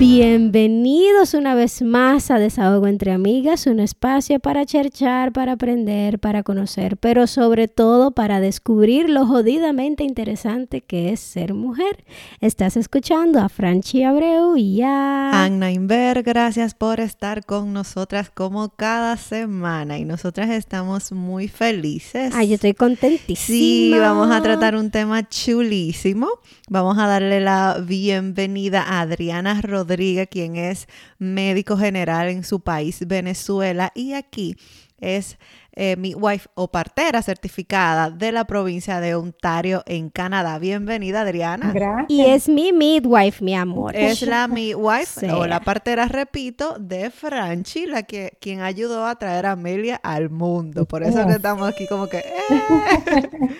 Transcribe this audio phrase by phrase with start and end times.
[0.00, 6.42] Bienvenidos una vez más a Desahogo entre Amigas, un espacio para cherchar, para aprender, para
[6.42, 12.02] conocer, pero sobre todo para descubrir lo jodidamente interesante que es ser mujer.
[12.40, 16.22] Estás escuchando a Franchi Abreu y a Anna Inver.
[16.22, 22.32] Gracias por estar con nosotras como cada semana y nosotras estamos muy felices.
[22.34, 23.36] Ay, yo estoy contentísima.
[23.36, 26.26] Sí, vamos a tratar un tema chulísimo.
[26.70, 30.86] Vamos a darle la bienvenida a Adriana Rodríguez Rodríguez, quien es
[31.18, 34.56] médico general en su país, Venezuela, y aquí
[35.00, 35.36] es
[35.72, 40.60] eh, midwife o partera certificada de la provincia de Ontario en Canadá.
[40.60, 41.72] Bienvenida, Adriana.
[41.72, 42.06] Gracias.
[42.08, 43.96] Y es mi midwife, mi amor.
[43.96, 49.46] Es la midwife o la partera, repito, de Franchi, la que quien ayudó a traer
[49.46, 50.86] a Amelia al mundo.
[50.86, 52.18] Por eso que estamos aquí como que.
[52.18, 52.24] Eh.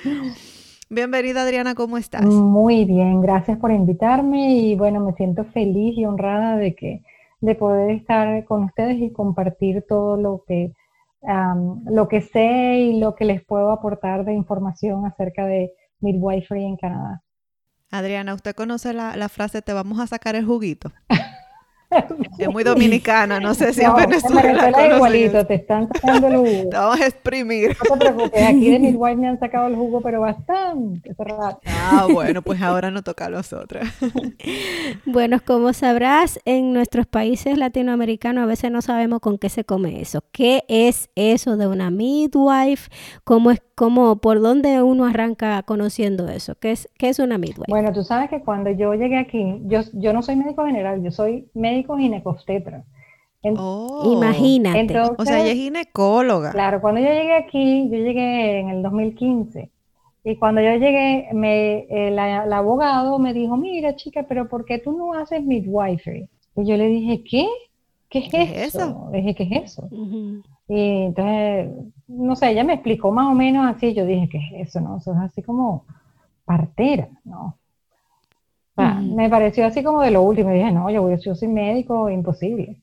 [0.92, 2.24] Bienvenida Adriana, ¿cómo estás?
[2.24, 7.04] Muy bien, gracias por invitarme y bueno, me siento feliz y honrada de que
[7.40, 10.72] de poder estar con ustedes y compartir todo lo que
[11.22, 16.76] lo que sé y lo que les puedo aportar de información acerca de midwifery en
[16.76, 17.22] Canadá.
[17.92, 20.90] Adriana, ¿usted conoce la, la frase te vamos a sacar el juguito?
[22.38, 24.68] Es muy dominicana, no sé si en Venezuela.
[24.68, 26.70] es igualito, te están sacando el jugo.
[26.70, 27.76] Te vamos a exprimir.
[27.88, 31.14] No te preocupes, aquí de Midwife me han sacado el jugo, pero bastante.
[31.66, 33.86] Ah, bueno, pues ahora no toca a los otros.
[35.04, 40.00] bueno, como sabrás, en nuestros países latinoamericanos a veces no sabemos con qué se come
[40.00, 40.22] eso.
[40.32, 42.88] ¿Qué es eso de una midwife?
[43.24, 46.54] ¿Cómo es, cómo, por dónde uno arranca conociendo eso?
[46.54, 47.64] ¿Qué es, qué es una midwife?
[47.68, 51.10] Bueno, tú sabes que cuando yo llegué aquí, yo, yo no soy médico general, yo
[51.10, 52.84] soy médico médico ginecobstetra.
[53.56, 54.98] oh, Imagínate.
[55.16, 56.52] o sea, ella es ginecóloga.
[56.52, 59.70] Claro, cuando yo llegué aquí, yo llegué en el 2015.
[60.22, 64.92] Y cuando yo llegué, me, el, abogado me dijo, mira chica, pero ¿por qué tú
[64.92, 66.28] no haces midwifery?
[66.56, 67.48] Y yo le dije, ¿qué?
[68.10, 69.08] ¿Qué es, eso?
[69.12, 69.88] Dije, ¿qué es eso?
[70.68, 71.70] Y entonces,
[72.08, 74.80] no sé, ella me explicó más o menos así, yo dije, ¿qué es eso?
[74.80, 74.98] ¿No?
[74.98, 75.86] Eso es así como
[76.44, 77.59] partera, ¿no?
[78.80, 80.50] Me pareció así como de lo último.
[80.50, 82.78] Y dije, no, yo, yo soy médico, imposible.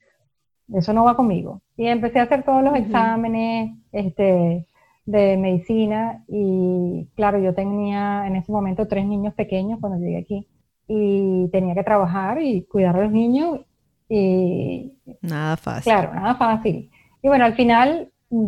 [0.73, 1.61] Eso no va conmigo.
[1.77, 4.67] Y empecé a hacer todos los exámenes este,
[5.05, 6.23] de medicina.
[6.27, 10.47] Y claro, yo tenía en ese momento tres niños pequeños cuando llegué aquí.
[10.87, 13.61] Y tenía que trabajar y cuidar a los niños.
[14.09, 14.97] Y.
[15.21, 15.91] Nada fácil.
[15.91, 16.89] Claro, nada fácil.
[17.21, 18.47] Y bueno, al final mm,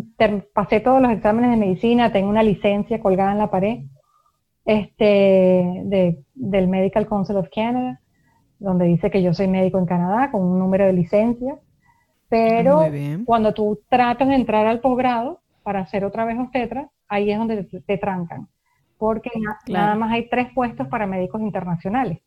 [0.54, 3.80] pasé todos los exámenes de medicina, tengo una licencia colgada en la pared
[4.69, 8.00] este, de, del Medical Council of Canada,
[8.59, 11.57] donde dice que yo soy médico en Canadá con un número de licencia.
[12.30, 12.84] Pero
[13.25, 17.63] cuando tú tratas de entrar al posgrado para hacer otra vez obstetra, ahí es donde
[17.63, 18.47] te, trancan.
[19.00, 19.31] Porque
[19.68, 22.19] nada más hay tres puestos para médicos internacionales.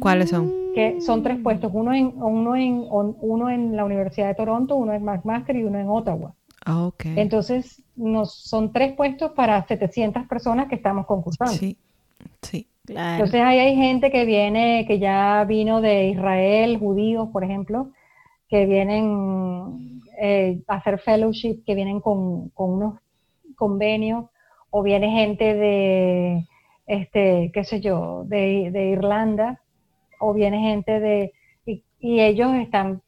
[0.00, 0.50] ¿Cuáles son?
[0.74, 4.92] Que son tres puestos, uno en, uno en, uno en la Universidad de Toronto, uno
[4.94, 6.34] en McMaster y uno en Ottawa.
[6.64, 11.52] Ah, Entonces, nos, son tres puestos para 700 personas que estamos concursando.
[11.52, 11.76] Sí,
[12.42, 12.66] sí.
[12.86, 17.90] Entonces, ahí hay gente que viene, que ya vino de Israel, judíos, por ejemplo,
[18.48, 22.98] que vienen eh, a hacer fellowship, que vienen con, unos
[23.56, 24.26] convenios,
[24.70, 26.46] o viene gente de,
[26.86, 29.60] este, qué sé yo, de, Irlanda,
[30.18, 31.32] o viene gente de,
[31.66, 33.02] y, y ellos están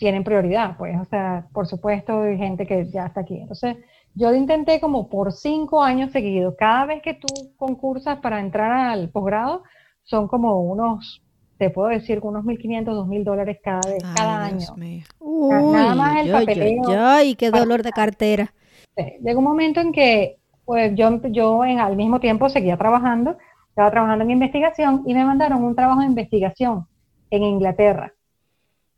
[0.00, 3.36] tienen prioridad, pues, o sea, por supuesto, hay gente que ya está aquí.
[3.36, 3.76] Entonces,
[4.14, 7.26] yo intenté como por cinco años seguidos, cada vez que tú
[7.58, 9.62] concursas para entrar al posgrado,
[10.02, 11.22] son como unos,
[11.58, 14.66] te puedo decir, unos 1.500, 2.000 dólares cada, vez, cada año.
[15.70, 16.82] Nada más el papeleo.
[16.98, 18.54] Ay, qué dolor de cartera.
[19.22, 23.36] Llegó un momento en que, pues, yo, yo en, al mismo tiempo seguía trabajando,
[23.68, 26.86] estaba trabajando en investigación y me mandaron un trabajo de investigación
[27.30, 28.14] en Inglaterra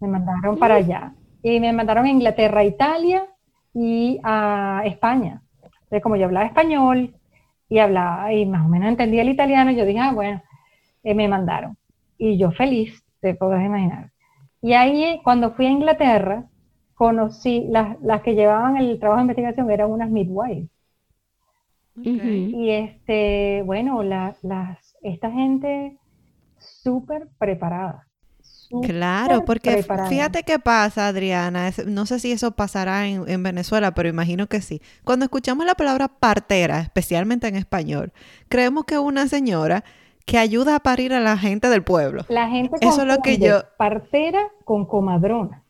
[0.02, 1.14] me mandaron para allá.
[1.42, 3.24] Y me mandaron a Inglaterra, Italia
[3.72, 5.42] y a España.
[5.62, 7.14] Entonces, como yo hablaba español
[7.68, 10.42] y hablaba, y más o menos entendía el italiano, yo dije, ah, bueno,
[11.02, 11.76] eh, me mandaron.
[12.18, 14.10] Y yo feliz, te podrás imaginar.
[14.60, 16.44] Y ahí, cuando fui a Inglaterra,
[16.94, 20.68] conocí, las, las que llevaban el trabajo de investigación eran unas midwives.
[21.94, 25.98] Y este, bueno, la, las, esta gente
[26.58, 28.06] súper preparada.
[28.82, 31.70] Claro, porque fíjate qué pasa, Adriana.
[31.86, 34.80] no sé si eso pasará en, Venezuela, pero imagino que sí.
[35.04, 38.12] Cuando escuchamos la palabra partera, especialmente en español,
[38.48, 39.84] creemos que es una señora
[40.24, 42.24] que ayuda a parir a la gente del pueblo.
[42.28, 45.62] La gente Eso es lo que yo partera con comadrona.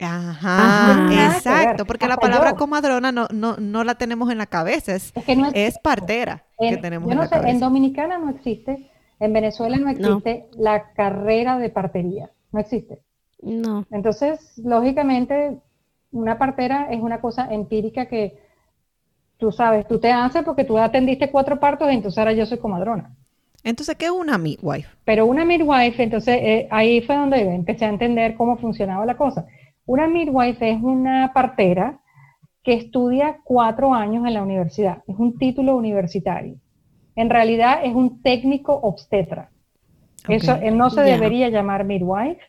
[0.00, 2.56] Ajá, que exacto, porque la palabra yo.
[2.56, 6.44] comadrona no, no, no la tenemos en la cabeza, es, Es que no es partera
[6.58, 7.58] que En- tenemos yo en no la sé, en.
[7.58, 13.00] Dominicana no existe, en Venezuela no existe la carrera de partería, no existe.
[13.42, 13.86] No.
[13.90, 15.58] Entonces, lógicamente,
[16.12, 18.38] una partera es una cosa empírica que
[19.38, 23.14] tú sabes, tú te haces porque tú atendiste cuatro partos, entonces ahora yo soy comadrona.
[23.64, 24.88] Entonces, ¿qué es una midwife?
[25.04, 29.46] Pero una midwife, entonces eh, ahí fue donde empecé a entender cómo funcionaba la cosa.
[29.84, 32.00] Una midwife es una partera
[32.62, 36.56] que estudia cuatro años en la universidad, es un título universitario.
[37.18, 39.50] En realidad es un técnico obstetra.
[40.28, 42.40] Eso no se debería llamar midwife,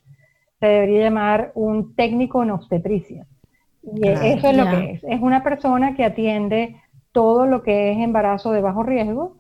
[0.60, 3.26] se debería llamar un técnico en obstetricia.
[3.82, 4.22] Y Claro.
[4.22, 5.04] eso es lo que es.
[5.06, 6.76] Es una persona que atiende
[7.12, 9.38] todo lo que es embarazo de bajo riesgo.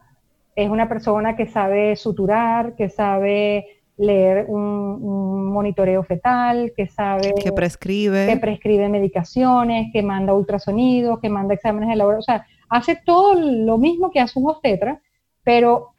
[0.55, 3.65] Es una persona que sabe suturar, que sabe
[3.97, 8.25] leer un, un monitoreo fetal, que sabe que prescribe.
[8.27, 13.35] que prescribe medicaciones, que manda ultrasonidos, que manda exámenes de laboratorio, o sea, hace todo
[13.35, 15.01] lo mismo que hace un obstetra,
[15.49, 15.95] pero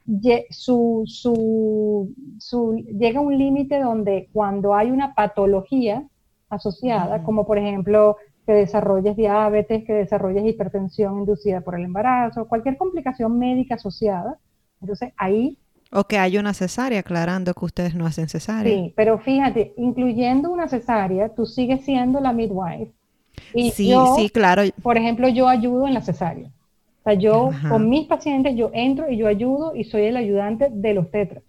[0.49, 6.07] su, su, su- llega un límite donde cuando hay una patología
[6.49, 7.23] asociada, Ujú.
[7.23, 13.37] como por ejemplo que desarrolles diabetes, que desarrolles hipertensión inducida por el embarazo, cualquier complicación
[13.39, 14.37] médica asociada,
[14.81, 15.57] entonces ahí
[15.99, 18.79] O que hay una cesárea, aclarando que ustedes no hacen cesárea.
[18.79, 22.93] Sí, pero fíjate, incluyendo una cesárea, tú sigues siendo la midwife.
[23.53, 24.63] Y sí, yo, sí, claro.
[24.83, 26.51] por ejemplo, yo ayudo en la cesárea.
[27.01, 27.69] O sea, yo Ajá.
[27.69, 31.43] con mis pacientes, yo entro y yo ayudo y soy el ayudante de los tetras.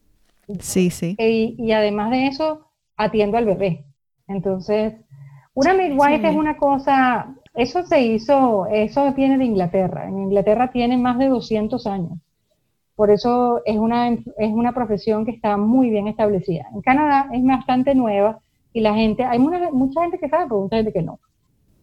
[0.60, 1.14] Sí, sí.
[1.18, 2.66] Y, y además de eso,
[2.96, 3.84] atiendo al bebé.
[4.28, 4.94] Entonces,
[5.54, 6.26] una midwife sí.
[6.26, 10.08] es una cosa, eso se hizo, eso viene de Inglaterra.
[10.08, 12.18] En Inglaterra tiene más de 200 años.
[12.94, 16.66] Por eso es una, es una profesión que está muy bien establecida.
[16.72, 18.40] En Canadá es bastante nueva
[18.72, 21.18] y la gente, hay mucha, mucha gente que sabe, pero mucha gente que no.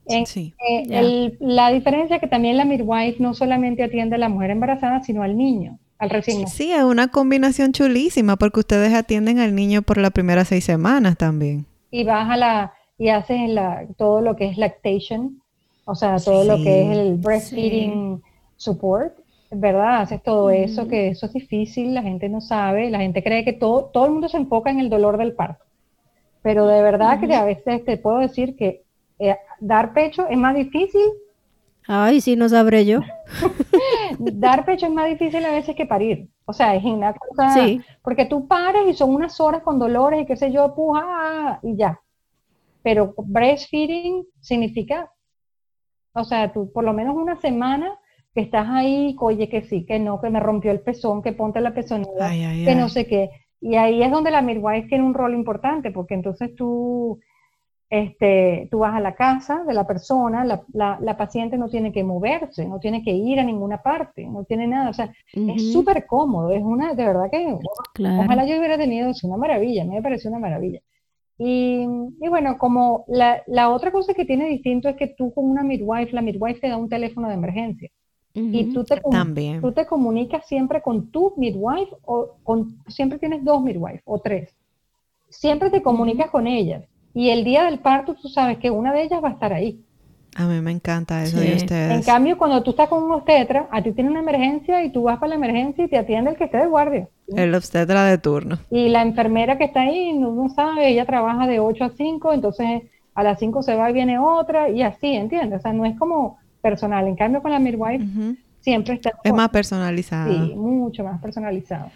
[0.10, 0.54] En- Sí.
[0.70, 4.50] eh, el- la diferencia es que también la midwife no solamente atiende a la mujer
[4.52, 6.58] embarazada, sino al niño, al recién nacido.
[6.68, 11.18] Sí, es una combinación chulísima porque ustedes atienden al niño por las primeras seis semanas
[11.18, 11.66] también.
[11.92, 15.42] y vas a la y haces la, todo lo que es lactation,
[15.86, 18.22] o sea, todo lo que es el breastfeeding
[18.58, 19.14] support,
[19.52, 20.02] ¿verdad?
[20.02, 23.54] Haces todo eso, que eso es difícil, la gente no sabe, la gente cree que
[23.54, 25.64] todo, todo el mundo se enfoca en el dolor del parto.
[26.44, 28.84] Pero de verdad que a veces te puedo decir que
[29.20, 31.02] eh, dar pecho es más difícil,
[31.92, 33.00] Ay, sí, no sabré yo.
[34.20, 36.30] dar pecho es más difícil a veces que parir.
[36.46, 37.82] O sea, es una cosa, Sí.
[38.04, 41.60] porque tú pares y son unas horas con dolores y qué sé yo, puja, ah,
[41.64, 42.00] y ya.
[42.84, 45.12] Pero breastfeeding significa,
[46.14, 47.98] o sea, tú por lo menos una semana
[48.36, 51.60] que estás ahí, oye, que sí, que no, que me rompió el pezón, que ponte
[51.62, 52.76] la pezonera, Ay, ay, que ay.
[52.78, 53.30] no sé qué.
[53.62, 57.20] Y ahí es donde la midwife tiene un rol importante, porque entonces tú,
[57.90, 61.92] este, tú vas a la casa de la persona, la, la- la paciente no tiene
[61.92, 65.14] que moverse, no tiene que ir a ninguna parte, no tiene nada, o sea,
[65.46, 67.58] es Ujú, súper cómodo, es una, de verdad que,
[67.94, 68.30] Claro.
[68.30, 70.80] ojalá yo hubiera tenido, es una maravilla, a mí me pareció una maravilla.
[71.40, 71.86] Y,
[72.22, 75.64] y bueno, como la, la otra cosa que tiene distinto es que tú con una
[75.64, 77.90] midwife, la midwife te da un teléfono de emergencia
[78.52, 78.72] y Ujú.
[78.72, 79.60] tú te, También.
[79.60, 84.56] tú te comunicas siempre con tu midwife o con, siempre tienes dos midwives o tres.
[85.30, 86.86] Siempre te comunicas con ellas.
[87.20, 89.78] Y el día del parto tú sabes que una de ellas va a estar ahí.
[90.38, 91.44] A mí me encanta eso Sí.
[91.44, 92.06] de En ustedes.
[92.06, 95.18] cambio, cuando tú estás con un obstetra, a ti tiene una emergencia y tú vas
[95.20, 97.10] para la emergencia y te atiende el que esté de guardia.
[97.28, 98.58] El obstetra de turno.
[98.72, 102.32] Y la enfermera que está ahí, no, no sabe, ella trabaja de 8 a 5,
[102.32, 102.84] entonces
[103.16, 105.60] a las 5 se va y viene otra y así, ¿entiendes?
[105.60, 107.06] O sea, no es como personal.
[107.06, 108.06] En cambio, con la midwife
[108.62, 110.32] siempre está Es más personalizada.
[110.32, 111.92] Sí, mucho más personalizado.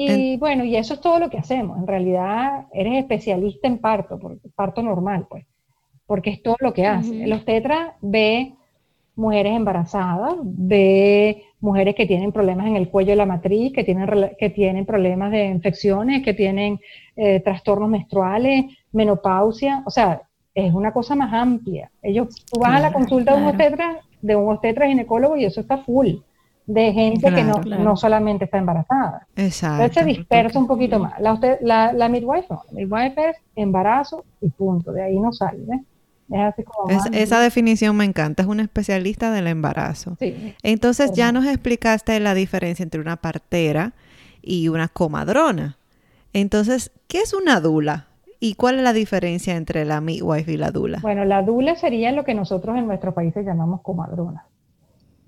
[0.00, 1.76] Y bueno, y eso es todo lo que hacemos.
[1.76, 4.18] En realidad, eres especialista en parto,
[4.54, 5.44] parto normal, pues,
[6.06, 7.10] porque es todo lo que hace.
[7.10, 7.24] Ujú.
[7.24, 8.54] El obstetra ve
[9.16, 14.08] mujeres embarazadas, ve mujeres que tienen problemas en el cuello de la matriz, que tienen,
[14.38, 16.78] que tienen problemas de infecciones, que tienen
[17.16, 20.22] eh, trastornos menstruales, menopausia, o sea,
[20.54, 21.90] es una cosa más amplia.
[22.02, 25.44] Ellos, tú vas a la Claro, consulta de un obstetra, de un obstetra ginecólogo y
[25.44, 26.18] eso está full
[26.68, 29.26] de gente que no, Claro, no solamente está embarazada.
[29.34, 29.82] Exacto.
[29.84, 31.18] Entonces se dispersa un poquito más.
[31.18, 32.62] La, usted, la, la midwife no.
[32.70, 34.92] La midwife es embarazo y punto.
[34.92, 35.60] De ahí no sale.
[36.30, 38.42] Es así como Es- esa definición me encanta.
[38.42, 40.16] Es una especialista del embarazo.
[40.20, 40.54] Sí.
[40.62, 43.94] Entonces ya nos explicaste la diferencia entre una partera
[44.42, 45.78] y una comadrona.
[46.34, 48.08] Entonces, ¿qué es una dula?
[48.40, 50.98] ¿Y cuál es la diferencia entre la midwife y la dula?
[51.00, 54.44] Bueno, la dula sería lo que nosotros en nuestros países llamamos comadrona.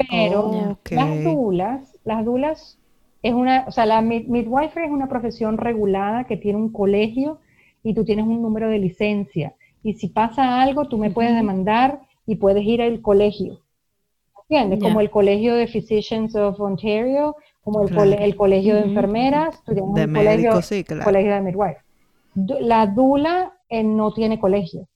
[0.08, 2.78] Pero las dulas, las dulas
[3.22, 7.38] es una, o sea, la mid- midwifery es una profesión regulada que tiene un colegio
[7.82, 9.54] y tú tienes un número de licencia.
[9.82, 13.60] y si pasa algo, tú me puedes demandar y puedes ir al colegio.
[14.42, 14.78] ¿Entiendes?
[14.82, 19.94] Como el Colegio de Physicians of Ontario, como el, el Colegio de Enfermeras, tú tienes
[19.94, 21.04] De un colegio, sí, claro.
[21.04, 21.78] colegio de midwife.
[22.34, 24.86] Du- La DULA eh, no tiene colegio.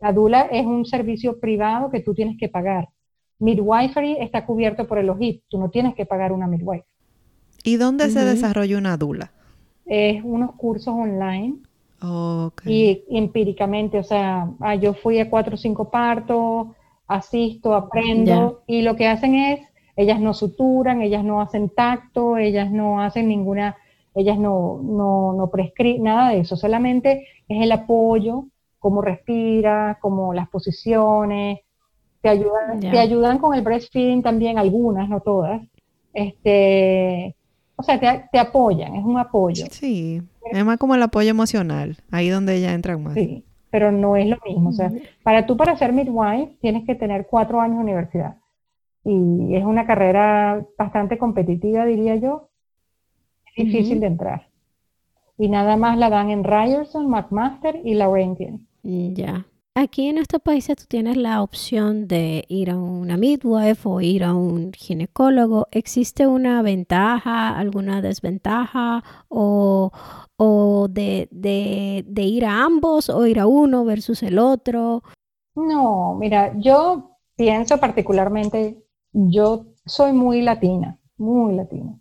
[0.00, 2.88] La DULA es un servicio privado que tú tienes que pagar.
[3.44, 6.86] Midwifery está cubierto por el OHIP, tú no tienes que pagar una midwife.
[7.62, 9.32] ¿Y dónde se desarrolla una dula?
[9.86, 11.56] Es unos cursos online
[12.02, 12.62] Ok.
[12.66, 16.68] y empíricamente, o sea, ah, yo fui a cuatro o cinco partos,
[17.06, 19.60] asisto, aprendo, y lo que hacen es,
[19.96, 23.76] ellas no suturan, ellas no hacen tacto, ellas no hacen ninguna,
[24.14, 28.46] ellas no, no, no prescriben, nada de eso, solamente es el apoyo,
[28.78, 31.60] cómo respira, cómo las posiciones,
[32.24, 35.60] te ayudan, te ayudan con el breastfeeding también, algunas, no todas,
[36.14, 37.36] este,
[37.76, 39.66] o sea, te, te apoyan, es un apoyo.
[39.70, 43.12] Sí, es más como el apoyo emocional, ahí donde ella entra más.
[43.12, 44.70] Sí, pero no es lo mismo.
[44.70, 44.90] O sea,
[45.22, 48.36] para tú para ser midwife tienes que tener cuatro años de universidad.
[49.04, 52.48] Y es una carrera bastante competitiva, diría yo.
[53.54, 54.48] Es difícil de entrar.
[55.36, 58.66] Y nada más la dan en Ryerson, McMaster y Laurentian.
[58.82, 59.44] Ya.
[59.76, 64.22] Aquí en estos países tú tienes la opción de ir a una midwife o ir
[64.22, 65.66] a un ginecólogo.
[65.72, 69.90] ¿Existe una ventaja, alguna desventaja o,
[70.36, 75.02] o de, de, de ir a ambos o ir a uno versus el otro?
[75.56, 78.78] No, mira, yo pienso particularmente,
[79.12, 81.98] yo soy muy latina, muy latina.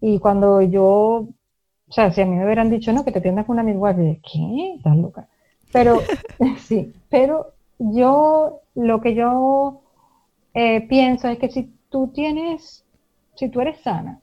[0.00, 3.44] Y cuando yo, o sea, si a mí me hubieran dicho, no, que te atiendas
[3.44, 4.74] con una midwife, yo, ¿qué?
[4.76, 5.28] Estás loca.
[5.72, 6.00] Pero,
[6.58, 9.80] sí, pero yo, lo que yo
[10.54, 12.84] eh, pienso es que si tú tienes,
[13.34, 14.20] si tú eres sana,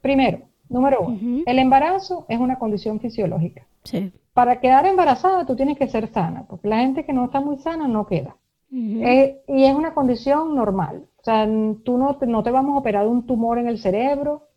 [0.00, 3.66] primero, número uno, el embarazo es una condición fisiológica.
[3.84, 4.12] Sí.
[4.32, 7.58] Para quedar embarazada, tú tienes que ser sana, porque la gente que no está muy
[7.58, 8.36] sana no queda.
[8.76, 11.06] Eh, y es una condición normal.
[11.20, 11.46] O sea,
[11.84, 14.48] tú no te, no te vamos a operar un tumor en el cerebro,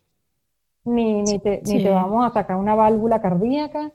[0.84, 3.92] ni, ni, te, ni te vamos a sacar una válvula cardíaca,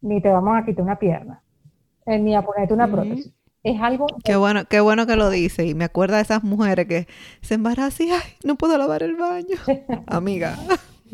[0.00, 1.42] ni te vamos a quitar una pierna,
[2.06, 3.32] ni a ponerte una prótesis.
[3.62, 5.64] Es algo, Qué bueno, qué bueno que lo dice.
[5.64, 7.08] Y me acuerda de esas mujeres que
[7.40, 9.56] se embarazan y ay, no puedo lavar el baño.
[10.06, 10.58] Amiga,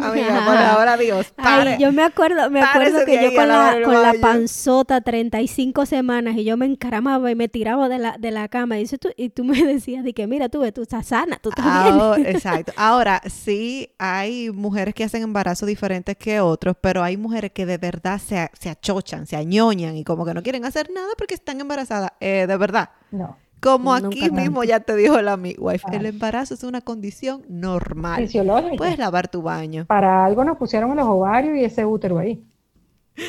[0.08, 1.74] amiga, por ahora Dios, pare.
[1.74, 5.86] Ay, yo me acuerdo, me acuerdo que yo con la, el con la panzota 35
[5.86, 8.98] semanas y yo me encaramaba y me tiraba de la, de la cama y, dices
[9.00, 11.64] tú, y tú me decías de que mira, tú, ves, tú estás sana, tú estás
[11.84, 12.00] bien.
[12.00, 12.72] Ahora, exacto.
[12.76, 17.78] Ahora, sí hay mujeres que hacen embarazos diferentes que otros, pero hay mujeres que de
[17.78, 21.60] verdad se, se achochan, se añoñan y como que no quieren hacer nada porque están
[21.60, 22.12] embarazadas.
[22.20, 22.90] Eh, de verdad.
[23.10, 24.34] no, Como Nunca aquí tanto.
[24.40, 25.96] mismo ya te dijo la midwife, Ah.
[25.96, 28.22] el embarazo es una condición normal.
[28.22, 28.76] fisiológico.
[28.76, 29.84] Puedes lavar tu baño.
[29.86, 32.42] Para algo nos pusieron los ovarios y ese útero ahí.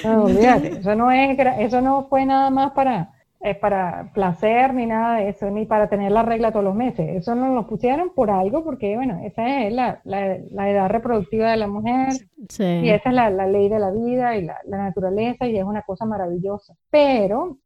[0.04, 3.12] No, olvídate, eso no es, eso no fue nada más para,
[3.42, 7.10] eh, para placer ni nada de eso, ni para tener la regla todos los meses.
[7.10, 11.50] Eso nos lo pusieron por algo, porque bueno, esa es la, la- la edad reproductiva
[11.52, 12.14] de la mujer
[12.48, 12.64] Sí.
[12.64, 15.64] y esa es la, la ley de la vida y la, la naturaleza y es
[15.66, 16.74] una cosa maravillosa.
[16.90, 17.58] Pero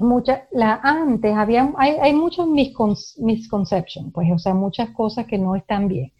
[0.00, 5.38] mucha, la, antes había, hay, hay muchos miscon- misconceptions, pues, o sea, muchas cosas que
[5.38, 6.12] no están bien.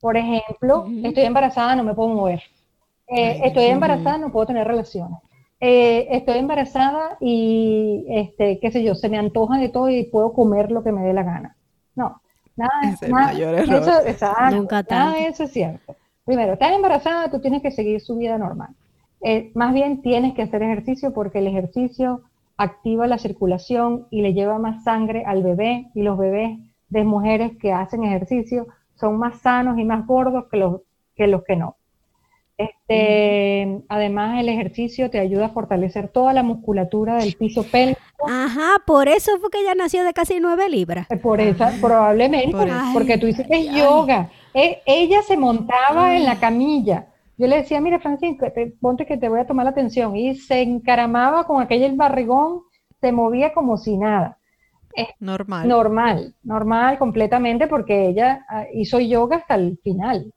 [0.00, 2.42] Por ejemplo, estoy embarazada, no me puedo mover.
[3.06, 5.18] Eh, estoy embarazada, no puedo tener relaciones.
[5.60, 10.32] Eh, estoy embarazada y, este, qué sé yo, se me antoja de todo y puedo
[10.32, 11.56] comer lo que me dé la gana.
[11.94, 12.20] No,
[12.56, 13.82] nada, Es el nada- mayor error.
[13.82, 15.96] eso, exacto, Nunca nada de eso es cierto.
[16.24, 18.70] Primero, estás embarazada, tú tienes que seguir su vida normal.
[19.22, 22.22] Eh, más bien tienes que hacer ejercicio porque el ejercicio
[22.62, 26.58] activa la circulación y le lleva más sangre al bebé y los bebés
[26.90, 30.80] de mujeres que hacen ejercicio son más sanos y más gordos que los
[31.16, 31.76] que, los que no.
[32.58, 38.00] Este, Además, el ejercicio te ayuda a fortalecer toda la musculatura del piso pélvico.
[38.28, 41.10] Ajá, por eso fue que ella nació de casi nueve libras.
[41.10, 42.90] Eh, Por esa, probablemente, Por por- eso.
[42.92, 44.28] porque tú dices que es yoga.
[44.52, 47.06] Eh, ella se montaba en la camilla.
[47.40, 50.14] Yo le decía, mira, Francisco, te- ponte que te voy a tomar la atención.
[50.14, 52.60] Y se encaramaba con aquel barrigón,
[53.00, 54.36] se movía como si nada.
[55.20, 55.68] Normal.
[55.68, 60.32] Normal, normal completamente, porque ella ah, hizo yoga hasta el final.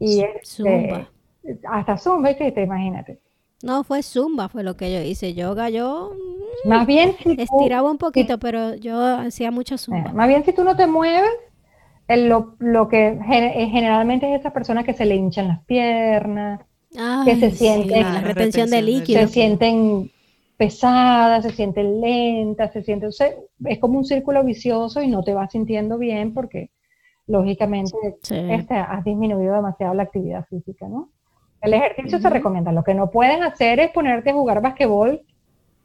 [0.00, 1.10] Y este, Zumba.
[1.70, 2.60] hasta Zumba, ¿viste?
[2.60, 3.20] imagínate.
[3.62, 5.34] No, fue zumba, fue lo que yo hice.
[5.34, 6.10] Yoga, yo
[6.64, 10.12] mm, Más bien, si tú- estiraba un poquito, pero yo hacía mucho Eh, zumba.
[10.12, 11.30] más bien si tú no te mueves,
[12.14, 16.60] el- lo, lo que eh, generalmente es esas personas que se le hinchan las piernas,
[17.24, 19.20] que se sí, sienten- la retención de líquido.
[19.20, 20.10] se sienten
[20.56, 23.28] pesadas, se sienten lentas, se sienten, o sea,
[23.64, 26.70] es como un círculo vicioso y no te vas sintiendo bien porque
[27.26, 28.36] lógicamente Sí.
[28.50, 31.08] este, has disminuido demasiado la actividad física, ¿no?
[31.60, 32.72] El ejercicio se recomienda.
[32.72, 35.22] Lo que no puedes hacer es ponerte a jugar basquetbol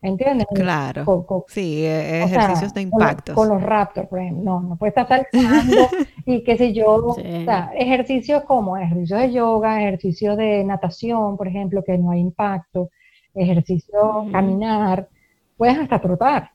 [0.02, 0.48] ¿Entiendes?
[0.54, 1.06] Claro.
[1.06, 3.36] Con- con- Sí, e- sea, ejercicios de impactos.
[3.36, 4.44] Con, los Raptors, por ejemplo.
[4.44, 5.90] No, no puede estar saltando
[6.26, 7.16] y qué sé yo.
[7.16, 7.22] Sí.
[7.22, 12.20] O sea, ejercicios como ejercicios de yoga, ejercicios de natación, por ejemplo, que no hay
[12.20, 12.90] impacto,
[13.34, 15.10] ejercicio caminar,
[15.58, 16.52] puedes hasta trotar.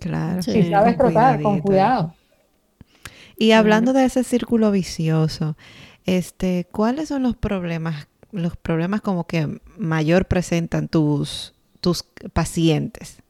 [0.00, 0.42] Claro.
[0.42, 0.62] Sí.
[0.62, 2.14] si sabes trotar, con cuidado.
[3.36, 5.56] Y hablando de ese círculo vicioso,
[6.04, 11.54] este, ¿cuáles son los problemas, los problemas como que mayor presentan tus,
[11.88, 12.02] tus
[12.32, 13.22] pacientes?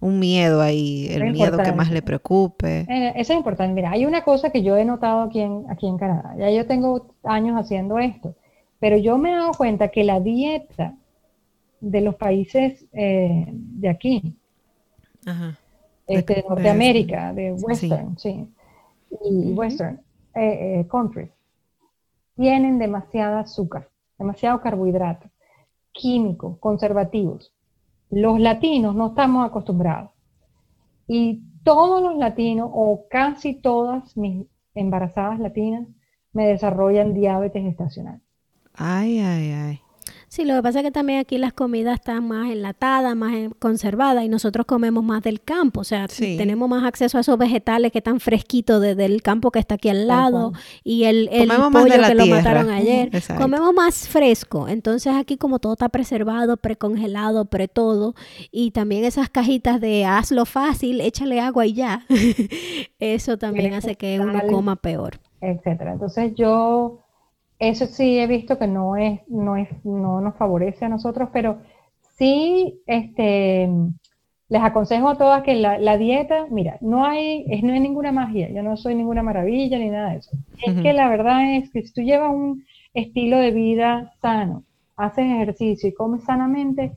[0.00, 2.80] Un miedo ahí, el Es miedo que más le preocupe.
[2.88, 3.72] Eh, eso es importante.
[3.72, 6.34] Mira, hay una cosa que yo he notado aquí en, aquí en Canadá.
[6.36, 8.34] Ya yo tengo años haciendo esto,
[8.80, 10.96] pero yo me he dado cuenta que la dieta
[11.80, 14.36] de los países eh, de aquí,
[15.24, 15.56] Ajá.
[16.08, 17.64] Este, de Norteamérica, de sí.
[17.64, 18.48] Western, sí,
[19.24, 20.00] y Western
[20.34, 21.30] eh, eh, countries,
[22.34, 25.30] tienen demasiada azúcar, demasiado carbohidrato,
[25.92, 27.52] químicos, conservativos.
[28.12, 30.10] Los latinos no estamos acostumbrados.
[31.08, 35.88] Y todos los latinos, o casi todas mis embarazadas latinas,
[36.34, 38.20] me desarrollan diabetes gestacional.
[38.74, 39.81] Ay, ay, ay.
[40.34, 43.50] Sí, lo que pasa es que también aquí las comidas están más enlatadas, más en-
[43.50, 46.38] conservadas y nosotros comemos más del campo, o sea, Sí.
[46.38, 49.90] tenemos más acceso a esos vegetales que están fresquitos desde el campo que está aquí
[49.90, 53.10] al lado y el, el pollo que lo mataron ayer.
[53.14, 53.42] exacto.
[53.42, 58.14] Comemos más fresco, entonces aquí como todo está preservado, precongelado, pre todo
[58.50, 62.06] y también esas cajitas de hazlo fácil, échale agua y ya.
[62.98, 65.18] Eso también hace que uno coma peor.
[65.42, 65.92] etcétera.
[65.92, 67.01] Entonces yo,
[67.62, 71.58] eso sí he visto que no es, no es, no nos favorece a nosotros, pero
[72.16, 73.70] sí, este,
[74.48, 78.10] les aconsejo a todas que la, la dieta, mira, no hay, es, no hay ninguna
[78.10, 80.30] magia, yo no soy ninguna maravilla ni nada de eso.
[80.66, 82.64] Es que la verdad es que si tú llevas un
[82.94, 84.64] estilo de vida sano,
[84.96, 86.92] haces ejercicio y comes sanamente,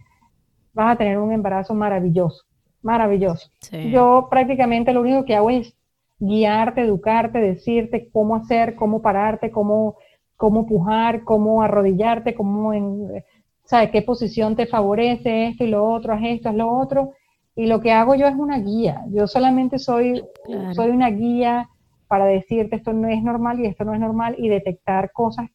[0.74, 2.44] vas a tener un embarazo maravilloso,
[2.82, 3.52] maravilloso.
[3.60, 3.92] Sí.
[3.92, 5.76] Yo prácticamente lo único que hago es
[6.18, 9.98] guiarte, educarte, decirte cómo hacer, cómo pararte, cómo,
[10.38, 13.24] cómo pujar, cómo arrodillarte, cómo en,
[13.64, 13.90] ¿sabes?
[13.92, 17.12] qué posición te favorece esto y lo otro, haz esto, haz lo otro.
[17.56, 19.06] Y lo que hago yo es una guía.
[19.12, 20.74] Yo solamente soy, Claro.
[20.74, 21.70] soy una guía
[22.08, 25.50] para decirte esto no es normal y esto no es normal y detectar cosas,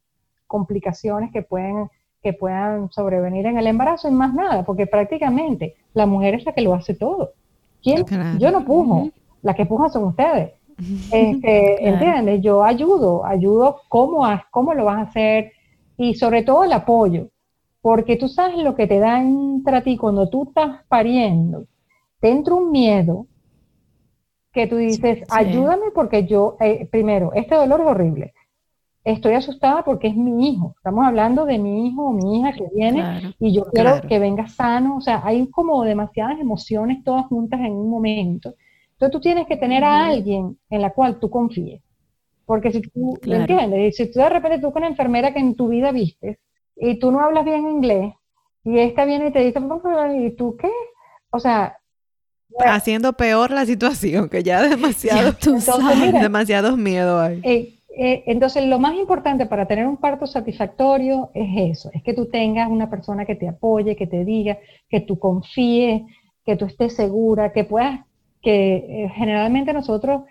[0.46, 1.88] complicaciones que pueden,
[2.22, 6.52] que puedan sobrevenir en el embarazo y más nada, porque prácticamente la mujer es la
[6.52, 7.32] que lo hace todo.
[7.82, 8.04] ¿Quién?
[8.04, 8.38] Claro.
[8.38, 9.12] Yo no pujo, Ujú.
[9.42, 10.52] las que pujan son ustedes.
[11.12, 11.94] Este, Claro.
[11.94, 12.40] ¿Entiendes?
[12.42, 15.52] Yo ayudo, ayudo cómo, cómo lo vas a hacer
[15.96, 17.28] y sobre todo el apoyo,
[17.82, 21.64] porque tú sabes lo que te da entre a ti cuando tú estás pariendo,
[22.20, 23.26] te entra un miedo
[24.52, 28.32] que tú dices, ayúdame porque yo, eh, primero, este dolor es horrible.
[29.04, 30.74] Estoy asustada porque es mi hijo.
[30.76, 33.30] Estamos hablando de mi hijo o mi hija que viene Claro.
[33.38, 34.08] y yo quiero Claro.
[34.08, 34.96] que venga sano.
[34.96, 38.54] O sea, hay como demasiadas emociones todas juntas en un momento.
[39.00, 41.80] Entonces tú tienes que tener a alguien en la cual tú confíes.
[42.44, 43.40] Porque si tú, ¿me Claro.
[43.40, 43.96] entiendes?
[43.96, 46.38] Si tú de repente tú con una enfermera que en tu vida vistes
[46.76, 48.12] y tú no hablas bien inglés
[48.62, 49.58] y esta viene y te dice,
[50.18, 50.68] ¿y tú qué?
[51.30, 51.78] O sea,
[52.58, 55.32] Haciendo peor la situación, que ya demasiado,
[56.20, 57.40] demasiados miedos hay.
[57.42, 62.12] Eh, eh, entonces, lo más importante para tener un parto satisfactorio es eso, es que
[62.12, 64.58] tú tengas una persona que te apoye, que te diga,
[64.90, 66.02] que tú confíes,
[66.44, 68.00] que tú estés segura, que puedas,
[68.40, 70.22] que eh, generalmente nosotros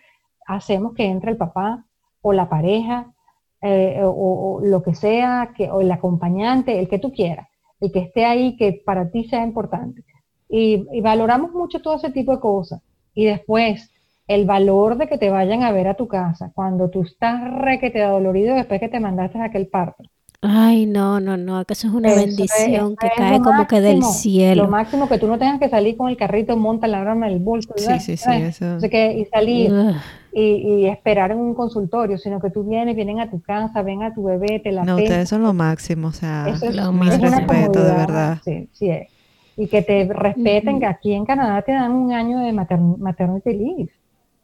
[0.48, 1.86] hacemos que entre el papá
[2.22, 3.14] o la pareja
[3.62, 7.48] eh, o, lo que sea, que, o el acompañante, el que tú quieras,
[7.82, 10.04] el que esté ahí, que para ti sea importante.
[10.48, 12.82] Y, y valoramos mucho todo ese tipo de cosas.
[13.14, 13.92] Y después,
[14.28, 18.00] el valor de que te vayan a ver a tu casa cuando tú estás requete
[18.00, 20.04] dolorido después que te mandaste a aquel parto.
[20.42, 23.44] Ay, no, no, no, que eso es una Eso es- bendición que es cae lo
[23.44, 24.64] como que del máximo, cielo.
[24.64, 27.40] Lo máximo que tú no tengas que salir con el carrito, monta la broma del
[27.40, 28.62] bolso y, Sí, sí, sí, ¿sabes?
[28.62, 28.88] eso.
[28.88, 29.96] Y salir Ugh.
[30.32, 34.02] y, y esperar en un consultorio, sino que tú vienes, vienen a tu casa, ven
[34.02, 36.90] a tu bebé, te la No, ustedes son lo máximo, o sea, Eso es, lo
[36.94, 38.38] respeto, de comodidad, verdad.
[38.46, 39.10] Sí, sí es.
[39.58, 43.52] Y que te respeten, que aquí en Canadá te dan un año de mater maternity
[43.52, 43.90] leave.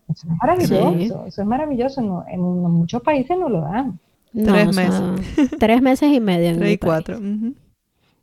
[0.09, 2.01] Eso es maravilloso, eso es maravilloso.
[2.01, 3.97] No, en muchos países no lo dan.
[4.35, 5.49] No, Tres o sea, meses.
[5.59, 7.19] tres meses y medio en Tres y cuatro.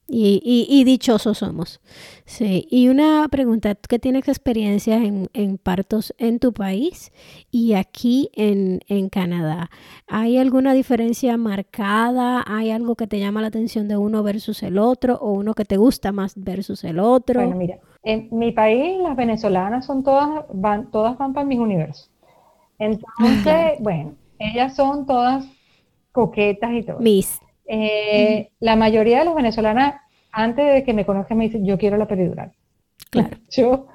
[0.07, 1.81] Y, y, y dichosos somos.
[2.27, 2.67] Sí.
[2.71, 7.13] Y una pregunta, ¿tú que tienes experiencia en, en partos en tu país
[7.51, 9.71] y aquí en, en Canadá?
[10.07, 12.45] ¿Hay alguna diferencia marcada?
[12.47, 15.15] ¿Hay algo que te llama la atención de uno versus el otro?
[15.15, 17.41] ¿O uno que te gusta más versus el otro?
[17.41, 22.11] Bueno, mira, en mi país las venezolanas son todas, van, todas van para mis universos.
[22.79, 25.47] Entonces, bueno, ellas son todas
[26.13, 26.99] coquetas y todo.
[27.01, 27.41] Miss.
[27.67, 31.97] Eh, La mayoría de las venezolanas, antes de que me conozcan, me dicen, yo quiero
[31.97, 32.53] la peridural.
[33.11, 33.37] Claro.
[33.51, 33.87] Yo,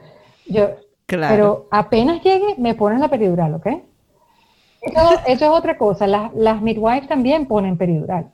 [0.47, 0.69] yo,
[1.05, 1.33] Claro.
[1.33, 3.67] pero apenas llegue, me ponen la peridural, ¿ok?
[4.81, 6.05] Eso, eso es otra cosa.
[6.05, 8.33] Las, las midwives también ponen peridural.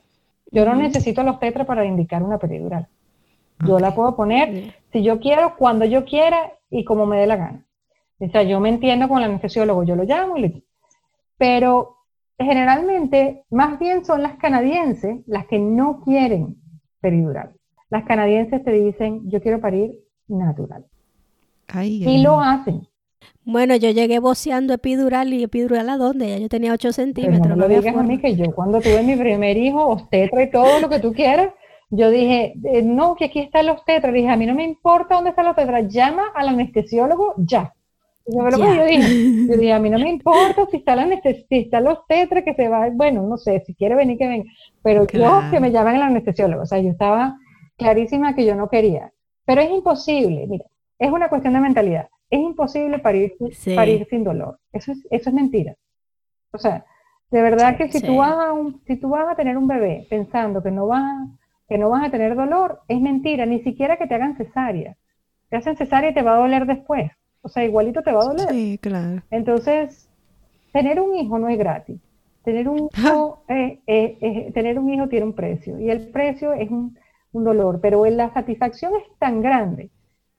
[0.50, 2.86] Yo no necesito los tetras para indicar una peridural.
[3.66, 7.36] Yo la puedo poner si yo quiero, cuando yo quiera y como me dé la
[7.36, 7.64] gana.
[8.18, 10.62] O sea, yo me entiendo con el anestesiólogo, yo lo llamo y le
[11.38, 11.96] Pero
[12.38, 16.56] generalmente, más bien son las canadienses las que no quieren
[17.00, 17.52] peridural.
[17.90, 19.92] Las canadienses te dicen, yo quiero parir
[20.28, 20.84] natural.
[21.68, 22.86] Ay, Y ay, lo hacen.
[23.44, 26.28] Bueno, yo llegué boceando epidural y epidural a dónde?
[26.28, 27.48] Ya yo tenía 8 Pero centímetros.
[27.48, 30.50] no me no lo a mí que yo cuando tuve mi primer hijo, obstetra y
[30.50, 31.50] todo lo que tú quieras,
[31.90, 34.10] yo dije, eh, no, que aquí está el obstetra.
[34.12, 37.74] Dije, a mí no me importa dónde está el obstetra, llama al anestesiólogo ya.
[38.26, 38.76] Y eso fue lo que Ya.
[38.76, 39.46] yo dije.
[39.48, 42.54] Yo dije, a mí no me importa si está anestesista, si está el obstetra que
[42.54, 44.50] se va, bueno, no sé, si quiere venir que venga,
[44.82, 45.42] pero Claro.
[45.46, 46.62] yo que me llamen el anestesiólogo.
[46.62, 47.36] O sea, yo estaba
[47.76, 49.10] clarísima que yo no quería.
[49.44, 50.64] Pero es imposible, mira,
[50.98, 52.08] es una cuestión de mentalidad.
[52.30, 53.74] Es imposible parir, Sí.
[53.76, 54.58] parir sin dolor.
[54.72, 55.74] Eso es, eso es mentira.
[56.52, 56.84] O sea,
[57.30, 58.06] de verdad que si Sí.
[58.06, 61.02] tú vas a un, si tú vas a tener un bebé pensando que no vas
[61.02, 61.26] a,
[61.68, 64.96] que no vas a tener dolor, es mentira, ni siquiera que te hagan cesárea.
[65.50, 67.10] Te hacen cesárea y te va a doler después.
[67.44, 68.48] O sea, igualito te va a doler.
[68.50, 69.22] Sí, claro.
[69.30, 70.08] Entonces,
[70.72, 72.00] tener un hijo no es gratis.
[72.42, 76.52] Tener un hijo, eh, eh, eh, tener un hijo tiene un precio y el precio
[76.54, 76.98] es un,
[77.32, 79.90] un dolor, pero la satisfacción es tan grande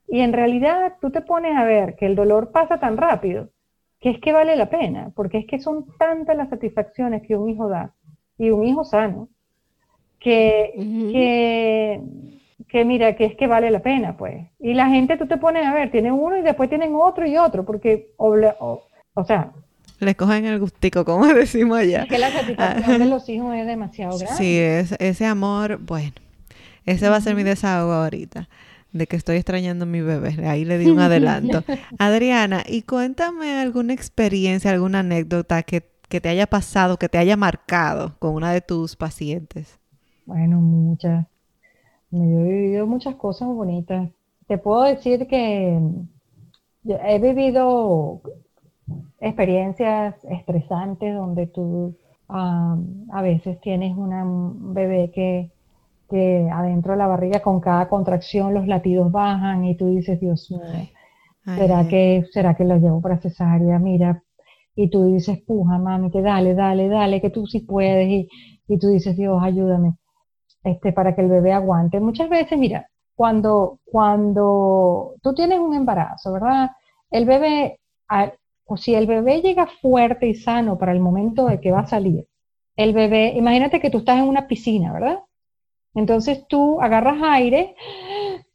[0.08, 3.50] y en realidad tú te pones a ver que el dolor pasa tan rápido
[4.00, 7.50] que es que vale la pena, porque es que son tantas las satisfacciones que un
[7.50, 7.94] hijo da
[8.38, 9.30] y un hijo sano
[10.20, 10.74] que,
[11.12, 12.02] que,
[12.70, 14.48] que mira, que es que vale la pena, pues.
[14.60, 17.38] Y la gente, tú te pones a ver, tienen uno y después tienen otro y
[17.38, 18.34] otro, porque, o,
[19.14, 19.52] o sea,
[20.00, 22.04] Le cogen el gustico, como decimos allá.
[22.04, 24.38] es que la satisfacción de los hijos es demasiado grande.
[24.38, 26.14] Sí, es, ese amor, bueno,
[26.86, 28.48] ese va a ser mi desahogo ahorita,
[28.94, 30.48] de que estoy extrañando a mi bebé.
[30.48, 31.64] Ahí le di un adelanto.
[32.00, 37.36] Adriana, y cuéntame alguna experiencia, alguna anécdota que, que te haya pasado, que te haya
[37.36, 39.80] marcado con una de tus pacientes.
[40.26, 41.26] Bueno, muchas.
[42.16, 44.10] Yo he vivido muchas cosas bonitas.
[44.48, 45.80] Te puedo decir que
[46.84, 48.22] yo he vivido
[49.20, 51.96] experiencias estresantes donde tú
[52.28, 55.52] am, a veces tienes una, un bebé que,
[56.10, 60.50] que adentro de la barriga con cada contracción los latidos bajan y tú dices, Dios
[60.52, 60.90] mío,
[61.56, 63.80] ¿será ay, que, será que lo llevo para cesárea?
[63.80, 64.24] Mira,
[64.76, 68.30] y tú dices, puja, mami, que dale, dale, dale, que tú sí puedes, y,
[68.68, 69.96] y tú dices, Dios, ayúdame,
[70.66, 72.00] este, para que el bebé aguante.
[72.00, 76.72] Muchas veces, mira, cuando, cuando tú tienes un embarazo, ¿verdad?
[77.12, 77.80] El bebé,
[78.66, 81.88] o si el bebé llega fuerte y sano para el momento de que va a
[81.88, 82.28] salir,
[82.76, 85.20] el bebé, imagínate que tú estás en una piscina, ¿verdad?
[85.94, 87.76] Entonces tú agarras aire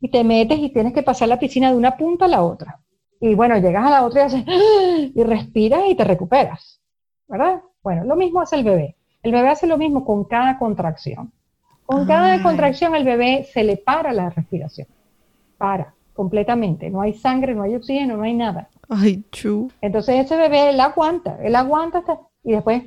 [0.01, 2.81] y te metes y tienes que pasar la piscina de una punta a la otra.
[3.21, 4.45] Y bueno, llegas a la otra y haces
[5.15, 6.83] y respiras y te recuperas,
[7.29, 7.63] ¿verdad?
[7.85, 8.97] Bueno, lo mismo hace el bebé.
[9.23, 11.33] El bebé hace lo mismo con cada contracción.
[11.91, 12.43] Con cada Ay.
[12.43, 14.87] contracción el bebé se le para la respiración.
[15.59, 16.89] Para, completamente.
[16.89, 18.69] No hay sangre, no hay oxígeno, no hay nada.
[18.89, 19.71] Ay, chu.
[19.81, 22.85] Entonces ese bebé, él aguanta, él aguanta hasta- y después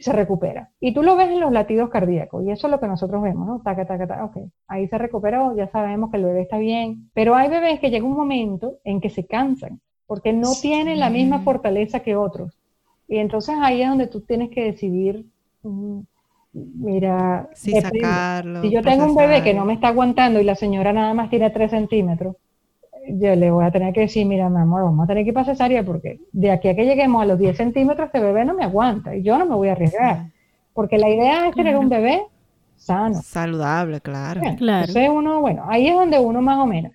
[0.00, 0.70] se recupera.
[0.80, 3.46] Y tú lo ves en los latidos cardíacos, y eso es lo que nosotros vemos,
[3.46, 3.60] ¿no?
[3.62, 4.38] Taca, taca, taca, ok.
[4.66, 7.10] Ahí se recuperó, ya sabemos que el bebé está bien.
[7.14, 11.10] Pero hay bebés que llega un momento en que se cansan, porque no tienen la
[11.10, 12.58] misma fortaleza que otros.
[13.06, 15.26] Y entonces ahí es donde tú tienes que decidir,
[15.62, 16.00] mm,
[16.52, 17.98] mira, Sí, depende.
[18.00, 18.62] sacarlo.
[18.62, 21.30] Si yo tengo un bebé que no me está aguantando y la señora nada más
[21.30, 22.36] tiene 3 centímetros,
[23.08, 25.34] yo le voy a tener que decir, mira, mi amor, vamos a tener que ir
[25.34, 28.54] para cesárea porque de aquí a que lleguemos a los 10 centímetros, este bebé no
[28.54, 30.26] me aguanta y yo no me voy a arriesgar.
[30.72, 32.22] Porque la idea es tener un bebé
[32.76, 33.20] sano.
[33.22, 34.40] Saludable, claro.
[34.40, 34.86] Bien, Claro.
[34.86, 36.92] Entonces uno, bueno, ahí es donde uno más o menos.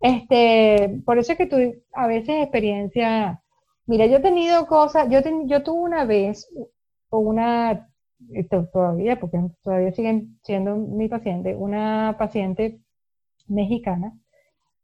[0.00, 1.56] Este, por eso es que tú
[1.92, 3.40] a veces experiencia,
[3.86, 6.48] mira, yo he tenido cosas, yo, ten- yo tuve una vez
[7.10, 7.88] una,
[8.72, 12.80] todavía, porque todavía siguen siendo mi paciente, una paciente
[13.48, 14.12] mexicana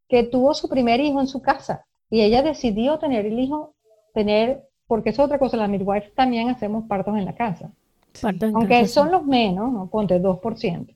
[0.09, 3.75] que tuvo su primer hijo en su casa y ella decidió tener el hijo,
[4.15, 7.73] tener, porque es otra cosa, las midwives también hacemos partos en la casa
[8.21, 9.89] Parto aunque casa, son los menos, ¿no?
[9.91, 10.95] Ponte 2%.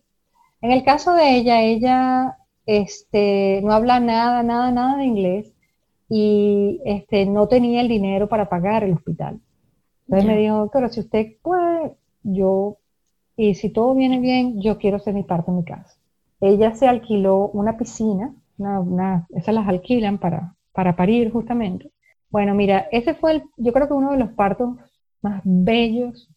[0.61, 5.53] En el caso de ella, ella este, no habla nada, nada, nada de inglés
[6.09, 9.41] y este, no tenía el dinero para pagar el hospital.
[10.07, 10.33] Entonces Ya.
[10.33, 12.79] me dijo, doctora, si usted puede, yo,
[13.37, 15.97] y si todo viene bien, yo quiero hacer mi parto en mi casa.
[16.41, 21.91] Ella se alquiló una piscina, una, una- esas las alquilan para, para parir justamente.
[22.31, 24.77] Bueno, mira, ese fue, el, yo creo que uno de los partos
[25.23, 26.29] más bellos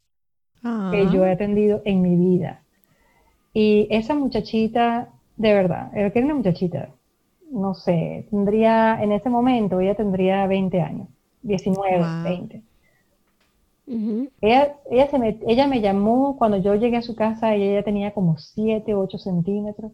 [0.64, 2.64] Ah, que yo he atendido en mi vida.
[3.54, 6.90] Y esa muchachita, de verdad, era que era una muchachita,
[7.52, 11.08] no sé, tendría, en ese momento ella tendría 20 años,
[11.42, 12.64] 19, 20.
[13.88, 17.84] Ella, ella, se me, ella me llamó cuando yo llegué a su casa y ella
[17.84, 19.92] tenía como 7, 8 centímetros.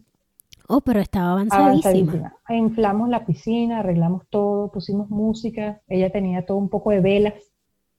[0.68, 2.34] Oh, pero estaba avanzadísima.
[2.48, 5.82] Inflamos la piscina, arreglamos todo, pusimos música.
[5.88, 7.34] Ella tenía todo un poco de velas.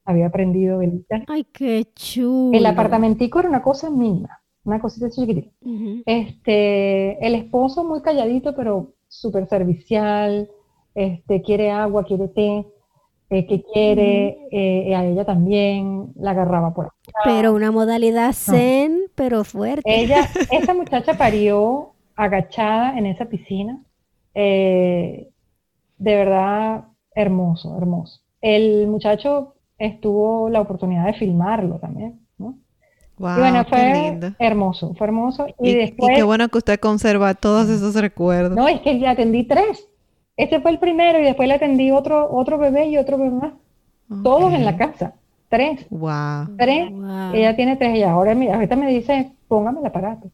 [0.05, 1.23] Había aprendido velitas.
[1.27, 2.57] Ay, qué chulo.
[2.57, 5.51] El apartamentico era una cosa mínima, una cosita chiquitita.
[6.05, 10.49] Este, el esposo muy calladito, pero súper servicial.
[10.95, 12.65] Este, quiere agua, quiere té.
[13.33, 16.95] Eh, que quiere, eh, a ella también la agarraba por acá.
[17.23, 19.81] Pero una modalidad zen, pero fuerte.
[19.85, 23.81] Ella, esa muchacha parió agachada en esa piscina.
[24.35, 25.31] Eh,
[25.97, 26.83] de verdad,
[27.15, 28.21] hermoso, hermoso.
[28.39, 32.59] El muchacho estuvo la oportunidad de filmarlo también, ¿no?
[33.17, 35.47] y bueno, fue hermoso, fue hermoso.
[35.59, 38.55] Y, después, qué bueno que usted conserva todos esos recuerdos.
[38.55, 39.89] No, es que le atendí tres.
[40.35, 43.53] Este fue el primero y después le atendí otro, otro bebé y otro bebé más.
[44.23, 45.15] Todos en la casa.
[45.49, 45.87] Tres.
[45.89, 46.57] Wow.
[46.57, 46.91] Tres.
[47.33, 50.31] Ella tiene tres y ahora mira, ahorita me dice, póngame el aparato.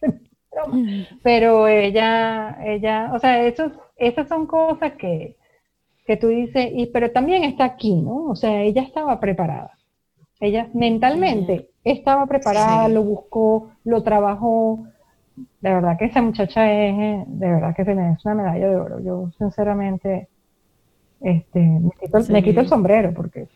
[1.22, 5.36] Pero ella, ella, o sea, eso, esas son cosas que,
[6.06, 8.26] que tú dices, y, pero también está aquí, ¿no?
[8.26, 9.72] O sea, ella estaba preparada.
[10.40, 14.86] Ella mentalmente estaba preparada, lo buscó, lo trabajó.
[15.36, 19.00] De verdad que esa muchacha es, de verdad que es una medalla de oro.
[19.00, 20.28] Yo, sinceramente,
[21.20, 23.48] este, me quito, me quito el sombrero porque,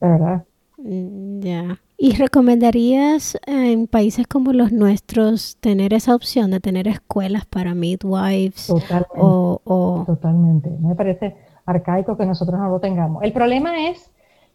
[0.00, 0.44] de verdad.
[0.76, 1.80] Mm, ya.
[1.96, 7.74] ¿Y recomendarías eh, en países como los nuestros tener esa opción de tener escuelas para
[7.74, 8.68] midwives?
[8.68, 9.16] Totalmente.
[9.16, 10.70] O, Totalmente.
[10.80, 13.22] Me parece arcaico que nosotros no lo tengamos.
[13.22, 14.12] El problema es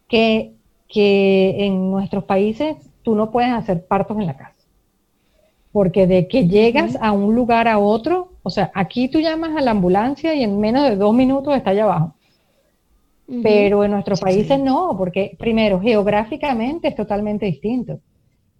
[0.08, 0.54] que,
[0.88, 4.63] que en nuestros países tú no puedes hacer partos en la casa.
[5.74, 9.60] Porque de que llegas a un lugar a otro, o sea, aquí tú llamas a
[9.60, 12.14] la ambulancia y en menos de dos minutos está allá abajo.
[13.42, 17.98] Pero en nuestros países no, porque primero, geográficamente es totalmente distinto.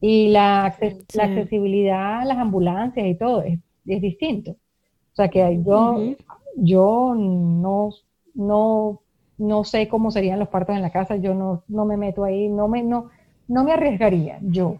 [0.00, 4.50] Y la, accesibilidad a las ambulancias y todo es, distinto.
[4.50, 6.16] O sea que yo,
[6.56, 7.90] yo no,
[8.34, 9.02] no,
[9.38, 12.48] no sé cómo serían los partos en la casa, yo no, no me meto ahí,
[12.48, 13.10] no me, no,
[13.46, 14.78] no me arriesgaría yo.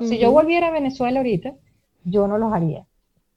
[0.00, 1.54] Si yo volviera a Venezuela ahorita,
[2.04, 2.86] yo no los haría.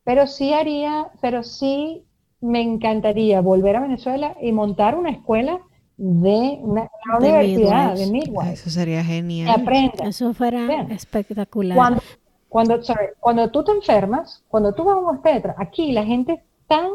[0.03, 2.05] Pero sí haría, pero sí
[2.41, 5.61] me encantaría volver a Venezuela y montar una escuela
[5.97, 8.59] de una, universidad de midwives.
[8.59, 9.61] Eso sería genial.
[9.61, 10.07] aprenda.
[10.07, 11.77] Eso fuera espectacular.
[11.77, 12.01] Cuando,
[12.49, 12.81] cuando,
[13.19, 16.89] cuando tú te enfermas, cuando tú vas a un obstetra, aquí la gente tan,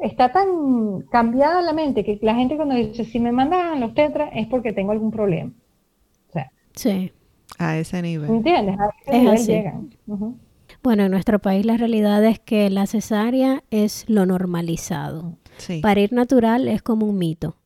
[0.00, 3.88] está tan cambiada la mente que la gente cuando dice, si me mandan a los
[3.88, 5.52] obstetra es porque tengo algún problema.
[6.28, 7.12] O sea, sí.
[7.56, 8.30] A ese nivel.
[8.30, 8.78] ¿Entiendes?
[8.78, 9.90] A ese nivel llegan.
[10.82, 15.38] Bueno, en nuestro país la realidad es que la cesárea es lo normalizado.
[15.82, 17.56] Parir natural es como un mito.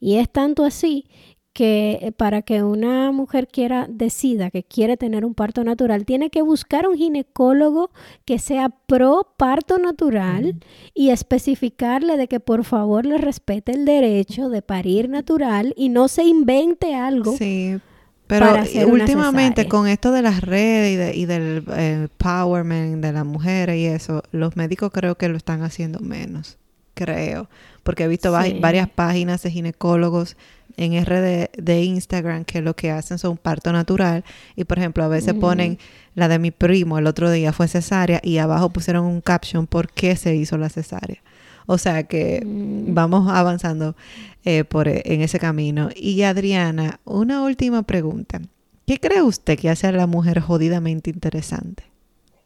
[0.00, 1.06] Y es tanto así
[1.54, 6.28] que eh, para que una mujer quiera decida que quiere tener un parto natural, tiene
[6.28, 7.90] que buscar un ginecólogo
[8.24, 10.56] que sea pro parto natural
[10.94, 16.08] y especificarle de que por favor le respete el derecho de parir natural y no
[16.08, 17.36] se invente algo.
[17.36, 17.78] Sí,
[18.26, 18.54] pero
[18.86, 24.56] últimamente con esto de las redes y, del empowerment de las mujeres y eso, los
[24.56, 26.56] médicos creo que lo están haciendo menos,
[26.94, 27.48] creo.
[27.82, 30.36] Porque he visto varias páginas de ginecólogos
[30.76, 34.24] en RD de Instagram que lo que hacen son parto natural.
[34.56, 35.78] Y por ejemplo, a veces ponen
[36.14, 39.90] la de mi primo, el otro día fue cesárea y abajo pusieron un caption por
[39.90, 41.22] qué se hizo la cesárea.
[41.66, 42.94] O sea que mm.
[42.94, 43.96] vamos avanzando
[44.44, 45.88] eh, por, e, en ese camino.
[45.94, 48.40] Y Adriana, una última pregunta.
[48.86, 51.84] ¿Qué cree usted que hace a la mujer jodidamente interesante?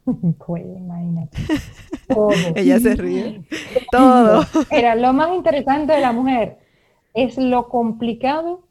[0.47, 1.37] Pues imagínate.
[2.55, 3.43] Ella se ríe.
[3.93, 4.43] Todo.
[4.71, 6.57] Era lo más interesante de la mujer
[7.15, 8.63] es lo complicado,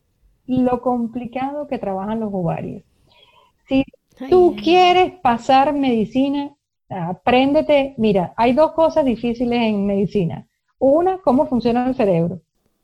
[0.46, 2.84] lo complicado que trabajan los ovarios.
[3.68, 3.84] Si
[4.30, 6.56] tú quieres pasar medicina,
[6.90, 10.48] apréndete, mira, hay dos cosas difíciles en medicina.
[10.80, 12.40] Una, cómo funciona el cerebro.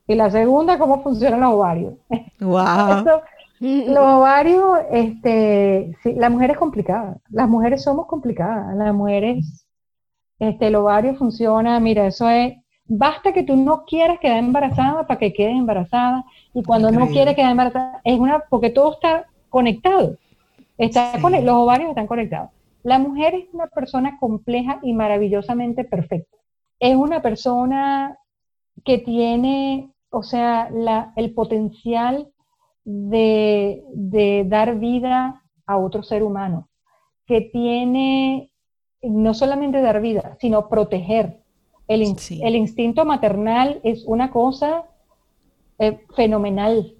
[0.08, 1.94] Y la segunda, cómo funcionan los ovarios.
[2.40, 3.06] Wow.
[3.60, 7.18] los ovarios, este, la mujer es complicada.
[7.30, 8.76] Las mujeres somos complicadas.
[8.76, 9.66] Las mujeres,
[10.40, 12.54] este, el ovario funciona, mira, eso es,
[12.86, 16.26] basta que tú no quieras quedar embarazada para que quedes embarazada.
[16.54, 20.18] Y cuando no quieres quedar embarazada, es una, porque todo está conectado.
[20.78, 22.50] Está los ovarios están conectados.
[22.84, 26.38] La mujer es una persona compleja y maravillosamente perfecta.
[26.80, 28.18] Es una persona
[28.84, 30.70] que tiene, o sea,
[31.16, 32.30] el potencial
[32.86, 36.68] de, dar vida a otro ser humano,
[37.26, 38.52] que tiene
[39.02, 41.40] no solamente dar vida, sino proteger.
[41.88, 42.42] el, in- Sí.
[42.44, 44.86] el instinto maternal es una cosa
[45.80, 46.96] eh, fenomenal.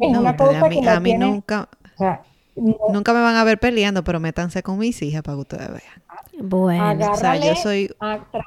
[0.00, 2.22] Es No, una cosa a mí, que la a mí tiene- nunca, o sea,
[2.56, 5.68] no- nunca me van a ver peleando, pero métanse con mis hijas para que ustedes
[5.68, 6.02] vean.
[6.48, 7.90] Bueno, O sea, yo soy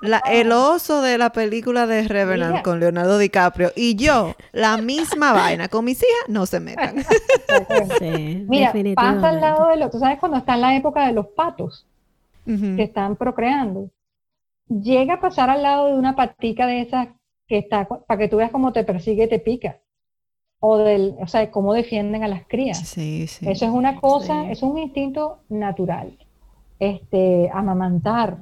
[0.01, 2.63] la- el oso de la película de Revenant Mira.
[2.63, 5.67] con Leonardo DiCaprio y yo, la misma vaina.
[5.69, 6.95] Con mis hijas, no se metan.
[7.99, 9.27] sí, Mira, pasa definitivamente.
[9.27, 11.85] al lado de lo, tú sabes cuando está en la época de los patos
[12.45, 13.89] que están procreando,
[14.67, 17.09] llega a pasar al lado de una patica de esas
[17.47, 19.77] que está, para que tú veas cómo te persigue y te pica,
[20.59, 22.79] o del, o sea, cómo defienden a las crías.
[22.79, 23.47] Sí, sí.
[23.49, 24.51] Eso es una cosa, Sí.
[24.51, 26.17] es un instinto natural.
[26.79, 28.37] Este, amamantar,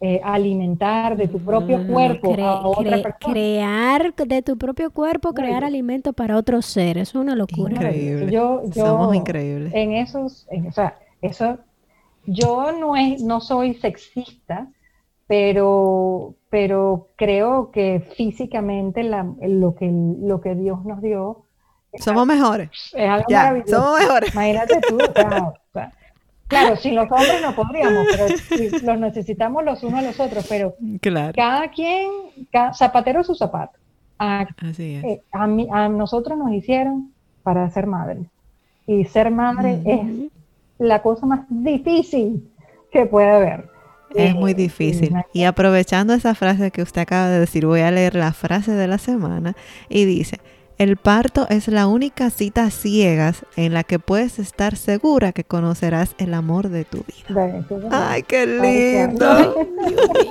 [0.00, 3.34] eh, alimentar de tu propio Mm, cuerpo cre- a otra cre- persona.
[3.34, 7.72] crear de tu propio cuerpo, crear alimento para otro ser, es una locura.
[7.72, 8.32] Increíble.
[8.32, 9.72] Yo, yo, Somos increíbles.
[9.74, 11.58] En esos, en- o sea, eso,
[12.26, 14.68] yo no es, no soy sexista,
[15.26, 21.41] pero, pero creo que físicamente la- lo que, lo que Dios nos dio
[21.98, 22.70] Somos mejores.
[22.94, 23.76] es algo Ya, maravilloso.
[23.76, 24.32] somos mejores.
[24.34, 25.92] Imagínate tú, o sea, o sea,
[26.48, 30.74] claro, sin los hombres no podríamos, pero los necesitamos los unos a los otros, pero
[31.00, 31.32] Claro.
[31.34, 32.10] cada quien,
[32.50, 33.78] cada, zapatero su zapato.
[34.18, 35.04] A, Así es.
[35.04, 38.26] eh, a, mí- a nosotros nos hicieron para ser madres.
[38.86, 39.88] Y ser madre Mm.
[39.88, 40.30] es
[40.78, 42.48] la cosa más difícil
[42.90, 43.68] que puede haber.
[44.14, 45.14] Es Eh, muy difícil.
[45.32, 48.86] Y aprovechando esa frase que usted acaba de decir, voy a leer la frase de
[48.86, 49.54] la semana
[49.88, 50.38] y dice,
[50.82, 56.14] el parto es la única cita ciegas en la que puedes estar segura que conocerás
[56.18, 57.60] el amor de tu vida.
[57.90, 59.54] Ay, qué Ay, lindo.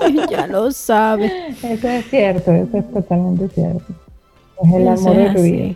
[0.10, 1.50] Dios ya lo sabe.
[1.64, 3.94] eso es cierto, eso es totalmente cierto.
[4.64, 5.76] Es el amor de tu vida.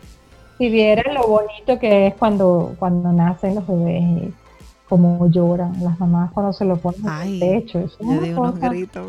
[0.58, 4.34] Si vieran lo bonito que es cuando, cuando nacen los bebés y
[4.88, 7.80] cómo lloran las mamás cuando se lo ponen en el pecho.
[7.80, 9.08] Eso es una unos cosa- gritos.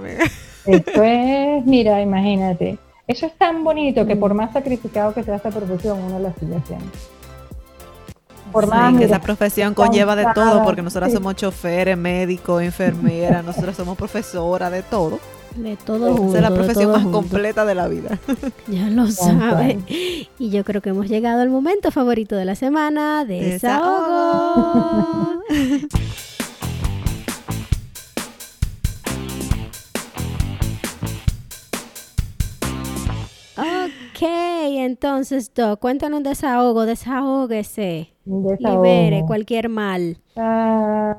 [0.65, 2.79] Esto es, mira, imagínate.
[3.07, 6.57] Eso es tan bonito que por más sacrificado que sea esta profesión, uno la sigue
[6.57, 6.87] haciendo.
[8.53, 11.17] Por Sí, más, que mira, esa profesión conlleva de todo, porque nosotras sí.
[11.17, 15.19] somos choferes, médicos, enfermeras, nosotras somos profesoras, de todo.
[15.57, 17.19] De todo Esa junto, es la profesión más junto.
[17.19, 18.19] completa de la vida.
[18.69, 19.79] Ya lo sabe.
[20.39, 23.85] Y yo creo que hemos llegado al momento favorito de la semana, desahogo.
[33.57, 34.23] ok,
[34.79, 38.85] entonces, Doc, cuéntanos un desahogo, desahógese, desahogo.
[38.85, 40.19] libere cualquier mal.
[40.37, 41.17] Ah,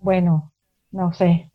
[0.00, 0.52] bueno,
[0.90, 1.50] no sé.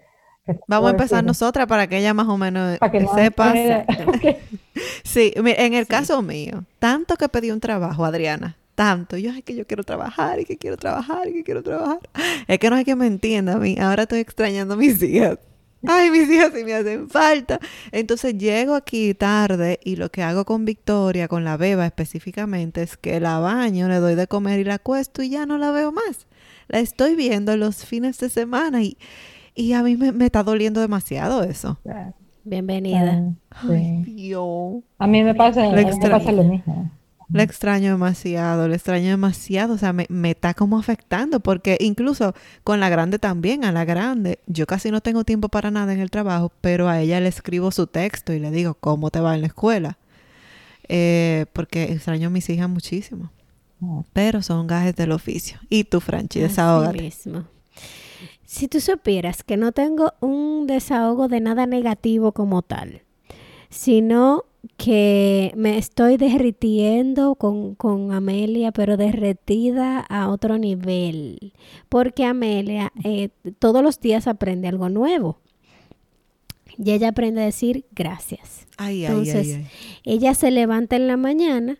[0.45, 3.13] ¿Qué te Vamos a empezar nosotras para que ella más o menos Para que no
[3.13, 3.53] sepa.
[3.53, 4.39] quede-
[5.03, 9.43] Sí, mira, en el caso mío, tanto que pedí un trabajo, Adriana, tanto, yo es
[9.43, 11.99] que yo quiero trabajar y que quiero trabajar y que quiero trabajar.
[12.47, 15.37] Es que no hay que me entienda a mí, ahora estoy extrañando a mis hijas.
[15.87, 17.59] Ay, mis hijas sí me hacen falta.
[17.91, 22.97] Entonces llego aquí tarde y lo que hago con Victoria, con la beba específicamente, es
[22.97, 25.91] que la baño, le doy de comer y la acuesto y ya no la veo
[25.91, 26.27] más.
[26.67, 28.97] La estoy viendo los fines de semana y,
[29.55, 31.79] y a mí me, me está doliendo demasiado eso.
[32.43, 33.33] Bienvenida.
[33.51, 34.13] Ah, Ay, sí.
[34.13, 34.83] Dios.
[34.97, 36.91] A mí me pasa, a mí me pasa lo mismo.
[37.31, 42.33] Le extraño demasiado, le extraño demasiado, o sea, me, me está como afectando, porque incluso
[42.63, 45.99] con la grande también, a la grande, yo casi no tengo tiempo para nada en
[45.99, 49.35] el trabajo, pero a ella le escribo su texto y le digo, ¿cómo te va
[49.35, 49.99] en la escuela?
[50.87, 53.31] Eh, porque extraño a mis hijas muchísimo,
[53.81, 54.01] Ah.
[54.11, 55.59] pero son gajes del oficio.
[55.69, 56.99] Y tú, Franchi, desahógate.
[57.01, 57.45] mismo.
[58.43, 63.03] Si tú supieras que no tengo un desahogo de nada negativo como tal,
[63.69, 64.45] sino
[64.77, 71.53] que me estoy derritiendo con, con Amelia, pero derretida a otro nivel,
[71.87, 75.39] porque Amelia eh, todos los días aprende algo nuevo.
[76.77, 78.67] Y ella aprende a decir gracias.
[78.77, 79.67] Ay, ay, Entonces, ay, ay.
[80.05, 81.79] Ella se levanta en la mañana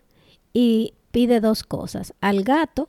[0.52, 2.88] y pide dos cosas, al gato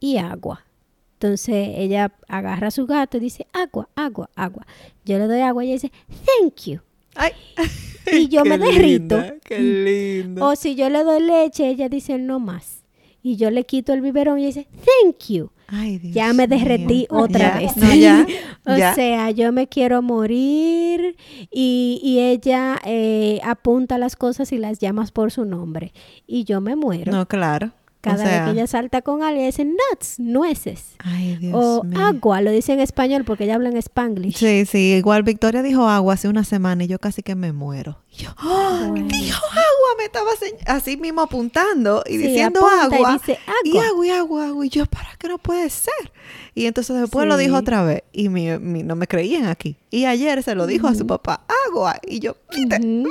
[0.00, 0.66] y agua.
[1.14, 4.66] Entonces ella agarra a su gato y dice, agua, agua, agua.
[5.04, 5.92] Yo le doy agua y ella dice,
[6.26, 6.80] thank you.
[7.16, 7.32] Ay.
[8.12, 9.16] Y yo Qué me derrito.
[9.16, 10.46] linda, Qué lindo.
[10.46, 12.84] O si yo le doy leche, ella dice, no más.
[13.20, 15.50] Y yo le quito el biberón y dice, thank you.
[15.66, 16.56] Ay, Dios Ya me mío.
[16.56, 17.76] derretí otra Ya, vez.
[17.76, 18.26] no, ya,
[18.64, 18.94] o ya.
[18.94, 21.16] sea, yo me quiero morir
[21.50, 25.92] y, y ella eh, apunta las cosas y las llamas por su nombre.
[26.28, 27.10] Y yo me muero.
[27.10, 27.72] No, claro.
[28.06, 30.94] Cada sea- vez que ella salta con alguien, dicen nuts, nueces.
[30.98, 31.98] Ay, Dios o mío.
[32.00, 34.36] agua, lo dice en español porque ella habla en spanglish.
[34.36, 37.98] Sí, sí, igual Victoria dijo agua hace una semana y yo casi que me muero.
[38.10, 38.30] Y yo.
[38.88, 39.08] Bueno.
[39.08, 40.30] dijo agua, me estaba
[40.66, 43.12] así mismo apuntando y Sí, diciendo apunta y agua.
[43.14, 43.86] dice Y agua.
[43.88, 44.66] agua y agua, agua.
[44.66, 45.92] Y yo, ¿para qué no puede ser?
[46.54, 49.76] Y entonces después lo dijo otra vez y mi- mi- no me creían aquí.
[49.90, 51.96] Y ayer se lo dijo a su papá, agua.
[52.06, 53.08] Y yo, mire, Ujú.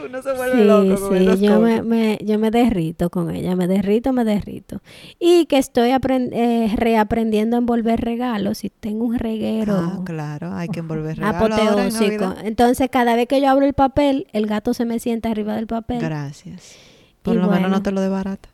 [0.04, 1.86] uno se vuelve loco con Sí, esas sí, yo me, cosas.
[1.86, 4.80] me- yo me derrito con ella, me derrito, me derrito.
[5.18, 10.68] Y que estoy eh, reaprendiendo a envolver regalos y tengo un reguero Ah, claro, hay
[10.68, 12.34] que envolver regalo ahora en apoteósico.
[12.44, 15.66] Entonces, cada vez que yo abro el papel, el gato se me sienta arriba del
[15.66, 16.00] papel.
[16.00, 16.76] Gracias.
[17.22, 18.48] Por Y lo menos no te lo de barata.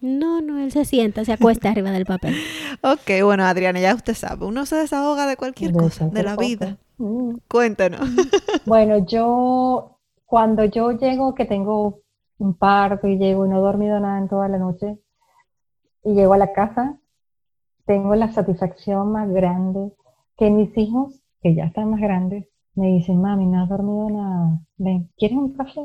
[0.00, 2.34] No, no, él se sienta, se acuesta arriba del papel.
[2.82, 6.36] Ok, bueno, Adriana, ya usted sabe, uno se desahoga de cualquier De cosa, de la
[6.36, 6.76] vida.
[6.98, 7.36] Mm.
[7.48, 8.08] Cuéntanos.
[8.64, 9.97] Bueno, yo,
[10.28, 12.00] cuando yo llego, que tengo
[12.38, 14.98] un parto y llego y no he dormido nada en toda la noche,
[16.04, 16.98] y llego a la casa,
[17.86, 19.90] tengo la satisfacción más grande
[20.36, 24.60] que mis hijos, que ya están más grandes, me dicen, mami, no has dormido nada.
[24.76, 25.80] Ven, ¿quieres un café?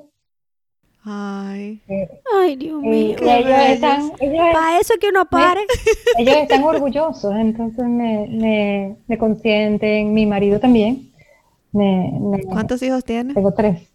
[1.05, 3.17] Ay, Eh, Ay, Dios y mío.
[3.21, 5.61] ellos están, ellos, Para eso que uno pare.
[6.19, 11.13] ellos están orgullosos, entonces me, me, me consienten, mi marido también.
[11.71, 13.35] Me, ¿cuántos hijos tienes?
[13.35, 13.92] tengo tres.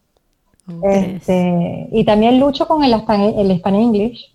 [0.83, 4.35] Este, y también lucho con el, Span- el Spanish English,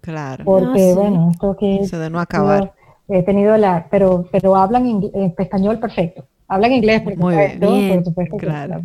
[0.00, 0.94] claro, porque sí.
[0.94, 2.72] bueno, esto que eso de no acabar.
[3.08, 6.24] he tenido la, pero, pero hablan eh, español perfecto.
[6.48, 7.60] Hablan inglés, por Muy bien.
[7.60, 8.82] supuesto, Bien, por supuesto claro.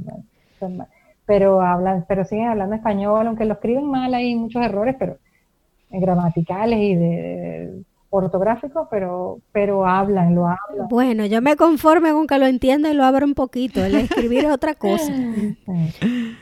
[0.59, 0.85] son
[1.27, 5.13] pero hablan, pero siguen hablando español, aunque lo escriben mal, hay muchos errores, pero
[5.91, 7.83] eh, gramaticales y de,
[8.15, 10.87] ortográficos, pero, pero hablan, lo hablan.
[10.89, 13.83] Bueno, yo me conforme con que lo entienda y lo abra un poquito.
[13.83, 15.11] El escribir es otra cosa.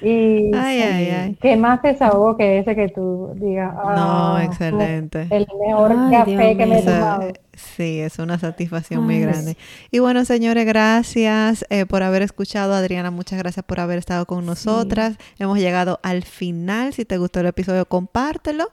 [0.01, 1.38] Y Ay, ay, ay.
[1.41, 5.28] qué más desahogo que ese que tú digas, No, "Ah, excelente.
[5.30, 7.34] el mejor Ay, café Dios que me he tomado.
[7.53, 9.55] sí, es una satisfacción muy grande.
[9.91, 12.74] Y bueno, señores, gracias eh, por haber escuchado.
[12.74, 15.17] Adriana, muchas gracias por haber estado con nosotras.
[15.39, 16.93] Hemos llegado al final.
[16.93, 18.65] Si te gustó el episodio, compártelo.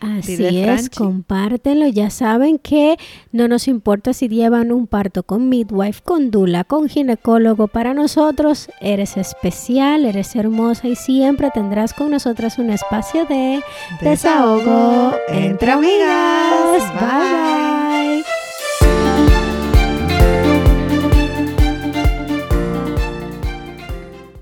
[0.00, 0.96] Así es, Franchi.
[0.96, 1.86] compártenlo.
[1.88, 2.96] Ya saben que
[3.32, 7.68] no nos importa si llevan un parto con midwife, con dula, con ginecólogo.
[7.68, 13.62] Para nosotros eres especial, eres hermosa y siempre tendrás con nosotras un espacio de
[14.00, 17.89] desahogo entre amigas.